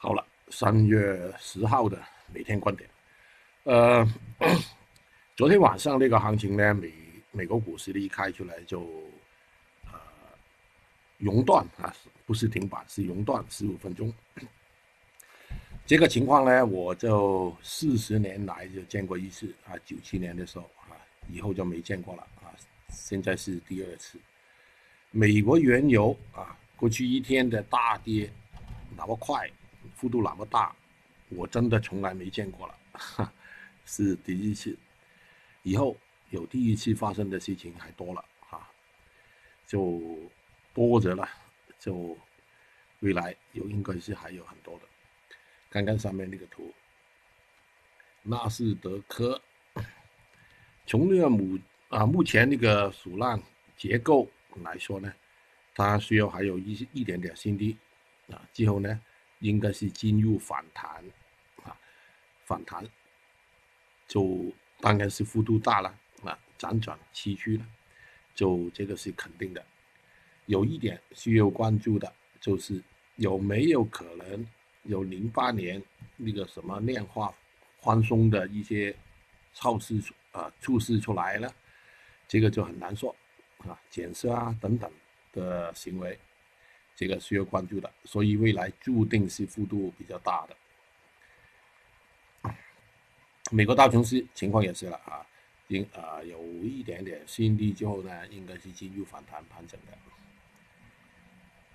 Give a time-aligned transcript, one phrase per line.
[0.00, 2.00] 好了，三月十号的
[2.32, 2.88] 每天观点。
[3.64, 4.06] 呃，
[5.34, 6.92] 昨天晚上那个行情呢，美
[7.32, 8.80] 美国股市一开出来就
[9.86, 9.98] 呃
[11.18, 11.92] 熔断啊，
[12.24, 14.14] 不是停板，是熔断十五分钟。
[15.84, 20.94] 这个情况呢，我就四十年来就见过一次啊，九七年的时候啊，
[21.28, 22.54] 以后就没见过了啊，
[22.90, 24.16] 现在是第二次。
[25.10, 28.30] 美国原油啊，过去一天的大跌
[28.96, 29.50] 那么快。
[29.98, 30.72] 幅度那么大，
[31.28, 33.32] 我真的从来没见过了，
[33.84, 34.78] 是第一次。
[35.64, 35.96] 以后
[36.30, 38.70] 有第一次发生的事情还多了啊，
[39.66, 40.00] 就
[40.72, 41.28] 多着了，
[41.80, 42.16] 就
[43.00, 44.82] 未来有应该是还有很多的。
[45.68, 46.72] 看看上面那个图，
[48.22, 49.42] 纳斯德克
[50.86, 51.58] 从那个目
[51.88, 53.42] 啊目前那个数浪
[53.76, 54.30] 结构
[54.62, 55.12] 来说呢，
[55.74, 57.76] 它需要还有一一点点新低
[58.30, 59.00] 啊，之后呢。
[59.40, 60.90] 应该是进入反弹，
[61.64, 61.76] 啊，
[62.44, 62.86] 反弹
[64.06, 65.88] 就当然是幅度大了，
[66.24, 67.66] 啊，辗转崎岖了，
[68.34, 69.64] 就这个是肯定的。
[70.46, 72.82] 有一点需要关注的，就是
[73.16, 74.46] 有没有可能
[74.84, 75.82] 有零八年
[76.16, 77.32] 那个什么量化
[77.80, 78.96] 宽松的一些
[79.52, 80.02] 措施
[80.32, 81.54] 啊措施出来了，
[82.26, 83.14] 这个就很难说，
[83.58, 84.90] 啊，减息啊等等
[85.32, 86.18] 的行为。
[86.98, 92.52] 这个需要关注的，所以未来注定是幅度比较大的。
[93.52, 95.24] 美国大熊市情况也是了啊，
[95.68, 99.96] 应啊有一点点新低之后呢，应该是进入反弹盘整的。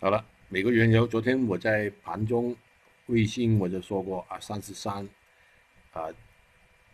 [0.00, 2.56] 好了，美国原油昨天我在盘中
[3.06, 5.08] 微信我就说过啊，三十三
[5.92, 6.08] 啊，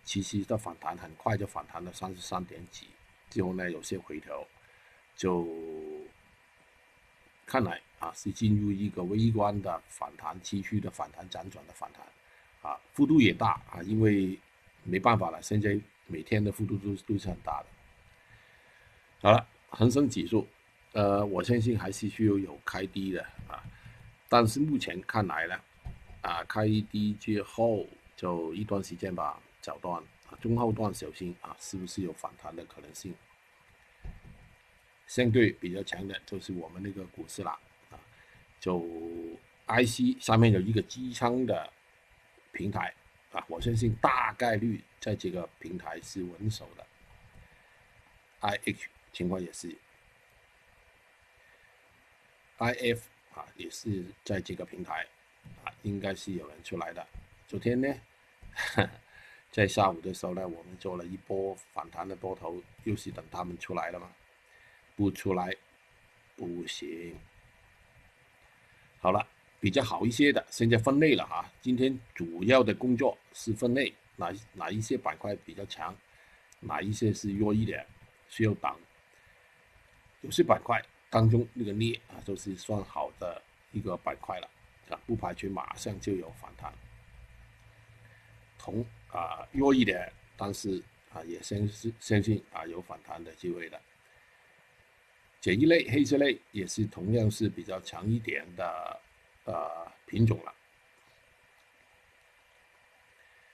[0.04, 2.88] 其实的反弹很快就反弹了三十三点几，
[3.30, 4.46] 之后呢有些回调，
[5.16, 5.48] 就
[7.48, 7.80] 看来。
[8.00, 12.06] 啊，是进入一个微观的反弹，继续的反弹，辗转的反弹，
[12.62, 14.38] 啊，幅度也大啊，因为
[14.84, 15.76] 没办法了，现在
[16.06, 17.66] 每天的幅度都都是很大的。
[19.20, 20.46] 好了，恒生指数，
[20.92, 23.58] 呃，我相信还是需要有开低的啊，
[24.28, 25.60] 但是目前看来呢，
[26.20, 30.00] 啊，开低之后就一段时间吧，小段
[30.30, 33.12] 啊，中后段小心啊，是不是有反弹的可能性？
[35.08, 37.58] 相对比较强的就是我们那个股市了。
[38.60, 38.80] 就
[39.66, 41.72] IC 上面有一个机仓的
[42.52, 42.92] 平台
[43.32, 46.86] 啊，我相信大概率在这个平台是稳守的。
[48.40, 49.74] IH 情况也是
[52.58, 53.00] ，IF
[53.34, 55.06] 啊也是在这个平台
[55.64, 57.06] 啊，应该是有人出来的。
[57.46, 57.94] 昨天呢，
[59.52, 64.10] 在下午的时候呢，我们做了一波反弹的多头，又是等他们出来了嘛，
[64.98, 65.54] 不出来
[66.34, 67.14] 不行。
[68.98, 69.24] 好了，
[69.60, 71.48] 比较好一些的，现在分类了哈。
[71.62, 75.96] 今天主要的工作是分类哪哪一些板块比较强，
[76.58, 77.86] 哪一些是弱一点，
[78.28, 78.76] 需要等。
[80.22, 84.50] 有些板块当中那个镍啊，都是算好的一个板块了
[84.90, 86.72] 啊，不排除马上就有反弹。
[88.58, 90.82] 铜啊弱一点，但是
[91.12, 93.80] 啊也相信相信啊有反弹的机会的。
[95.40, 99.00] 这一类黑色类也是同样是比较强一点的
[99.44, 100.52] 呃品种了。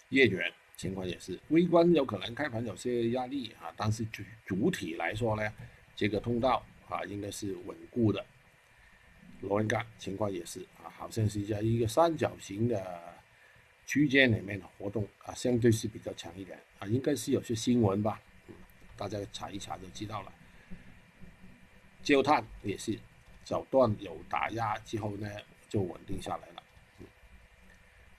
[0.08, 5.52] 叶卷情况也是微观有可能开盘有些压力啊，但是主主体来说呢，
[5.94, 8.24] 这个通道啊应该是稳固的。
[9.40, 13.14] 螺纹钢情况也是啊，好像是在一个三角形的
[13.84, 18.18] 区间里面的活动啊，相对是比较强一点啊，应该是有些新闻吧，
[18.96, 20.32] 大家查一查就知道了。
[22.04, 22.96] 焦炭也是
[23.44, 25.28] 早段有打压之后呢，
[25.68, 26.62] 就稳定下来了。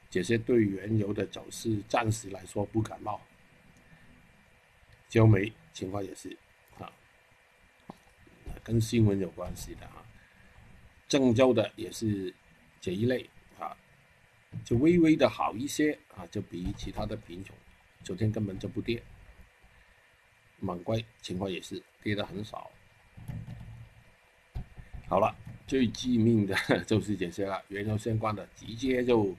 [0.10, 3.22] 这些对原油的走势暂时来说不感冒。
[5.08, 6.36] 焦煤情况也是
[6.80, 6.92] 啊，
[8.64, 10.04] 跟新闻有关系的啊。
[11.08, 12.34] 郑州的也是
[12.82, 13.30] 这一类
[13.60, 13.78] 啊，
[14.64, 17.56] 就微微的好一些啊，就比其他的品种，
[18.04, 19.02] 昨天根本就不跌。
[20.60, 22.72] 猛硅情况也是跌的很少。
[25.08, 25.36] 好了，
[25.68, 26.56] 最致命的
[26.86, 29.36] 就是这些了，原油相关的直接就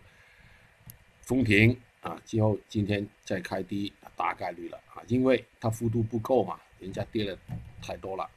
[1.22, 7.36] 封停啊，之后今天再开低，大概率了啊，因为它幅度不够嘛，人家跌了
[7.82, 8.30] 太多了，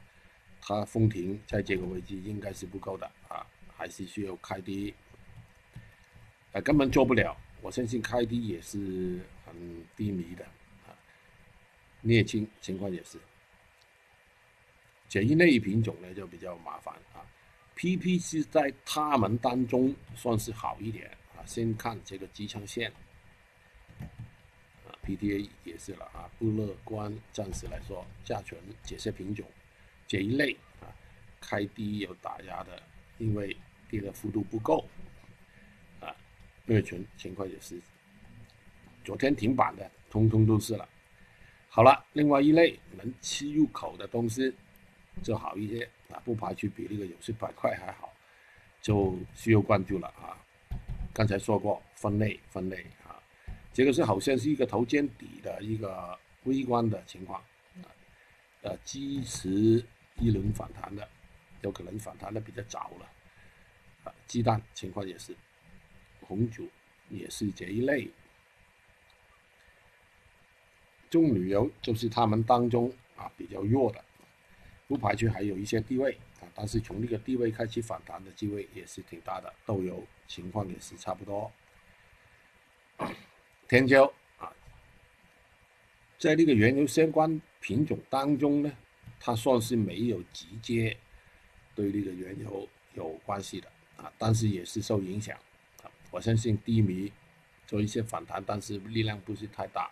[0.60, 3.46] 它封停在这个位置应该是不够的啊，
[3.76, 4.92] 还是需要开低，
[6.52, 9.54] 啊，根本做不了，我相信开低也是很
[9.96, 10.44] 低迷的
[10.88, 10.90] 啊，
[12.02, 13.18] 镍氢情况也是。
[15.10, 17.18] 这一类品种呢就比较麻烦啊
[17.74, 22.92] ，PP 是在他们当中算是好一点啊，先看这个支撑线，
[24.86, 29.44] 啊，PTA 也是了啊，不乐观，暂时来说，价权这些品种
[30.06, 30.86] 这一类啊，
[31.40, 32.80] 开低有打压的，
[33.18, 33.56] 因为
[33.88, 34.88] 跌的幅度不够，
[35.98, 36.14] 啊，
[36.66, 37.80] 月权情况也是，
[39.02, 40.88] 昨天停板的，通通都是了。
[41.68, 44.54] 好了，另外一类能吃入口的东西
[45.22, 48.12] 就好一些啊，不排除比那个有些板块还好，
[48.80, 50.36] 就需要关注了啊。
[51.12, 53.20] 刚才说过分类分类啊，
[53.72, 57.40] 这个是好像是一个头肩底的一个微观的情况
[57.82, 57.90] 啊，
[58.62, 59.84] 呃，支持
[60.18, 61.06] 一轮反弹的，
[61.62, 63.10] 有可能反弹的比较早了
[64.04, 64.14] 啊。
[64.26, 65.36] 鸡蛋情况也是，
[66.20, 66.64] 红酒
[67.08, 68.08] 也是这一类，
[71.10, 74.02] 中旅游就是他们当中啊比较弱的，
[74.90, 76.18] 不排除还有一些低位。
[76.40, 81.48] 啊，但是从那个低位开始反弹的机会也是挺大的，豆油情况也是差不多。
[83.68, 84.52] 天椒啊，
[86.18, 88.72] 在那个原油相关品种当中呢，
[89.20, 90.96] 它算是没有直接
[91.76, 95.38] 对那个原油有关系的啊，但是也是受影响
[95.84, 95.90] 啊。
[96.10, 97.12] 我相信低迷
[97.64, 99.88] 做一些反弹，但是力量不是太大。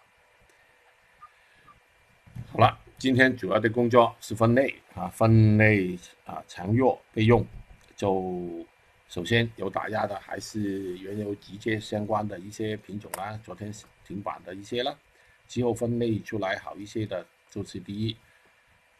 [2.51, 2.88] 好了。
[2.99, 7.47] 今天主要的工作是分类啊，分类啊，强弱备用。
[7.95, 8.67] 就
[9.09, 13.73] 首先有打压的还是原油直接相关的一些品种啦，昨天
[14.05, 14.99] 停板的一些了。
[15.47, 18.17] 之后分类出来好一些的，就是第一，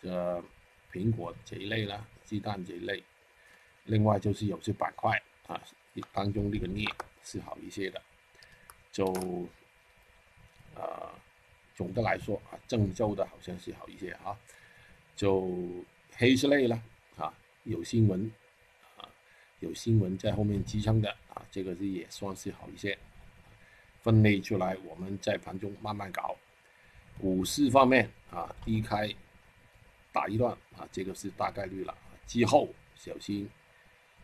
[0.01, 0.45] 这
[0.93, 3.03] 苹果这一类啦，鸡蛋这一类。
[3.87, 5.61] 另外就是有些板块啊，
[6.13, 6.89] 当中那个镍
[7.25, 8.01] 是好一些的，
[8.93, 9.05] 就
[10.77, 11.11] 啊。
[11.79, 14.37] 总的来说啊，郑州的好像是好一些啊，
[15.15, 15.49] 就
[16.17, 16.83] 黑色类了
[17.17, 17.33] 啊，
[17.63, 18.29] 有新闻
[18.97, 19.07] 啊，
[19.61, 22.99] 有新闻在后面支撑的啊，这个是也算是好一些。
[24.01, 26.35] 分类出来，我们在盘中慢慢搞。
[27.21, 29.09] 股市方面啊，低开
[30.13, 31.97] 打一段啊，这个是大概率了。
[32.27, 33.49] 之后小心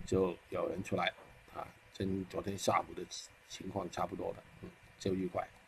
[0.04, 1.12] 就有人出来
[1.54, 1.64] 啊，
[1.96, 3.06] 跟昨天下午的
[3.48, 5.46] 情况差不多的，嗯，就愉快。